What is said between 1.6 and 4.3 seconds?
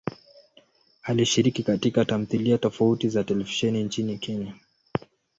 katika tamthilia tofauti za televisheni nchini